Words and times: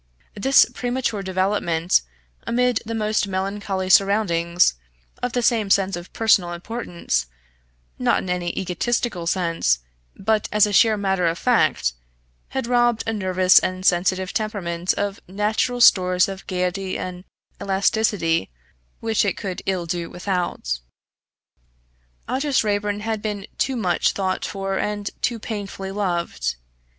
This 0.33 0.65
premature 0.73 1.21
development, 1.21 2.01
amid 2.47 2.79
the 2.87 2.95
most 2.95 3.27
melancholy 3.27 3.87
surroundings, 3.87 4.73
of 5.21 5.33
the 5.33 5.43
sense 5.43 5.77
of 5.95 6.11
personal 6.11 6.53
importance 6.53 7.27
not 7.99 8.23
in 8.23 8.27
any 8.27 8.49
egotistical 8.57 9.27
sense, 9.27 9.77
but 10.15 10.49
as 10.51 10.65
a 10.65 10.73
sheer 10.73 10.97
matter 10.97 11.27
of 11.27 11.37
fact 11.37 11.93
had 12.47 12.65
robbed 12.65 13.03
a 13.05 13.13
nervous 13.13 13.59
and 13.59 13.85
sensitive 13.85 14.33
temperament 14.33 14.91
of 14.95 15.21
natural 15.27 15.79
stores 15.79 16.27
of 16.27 16.47
gaiety 16.47 16.97
and 16.97 17.23
elasticity 17.61 18.49
which 19.01 19.23
it 19.23 19.37
could 19.37 19.61
ill 19.67 19.85
do 19.85 20.09
without. 20.09 20.79
Aldous 22.27 22.63
Raeburn 22.63 23.01
had 23.01 23.21
been 23.21 23.45
too 23.59 23.75
much 23.75 24.13
thought 24.13 24.45
for 24.45 24.79
and 24.79 25.11
too 25.21 25.37
painfully 25.37 25.91
loved. 25.91 26.55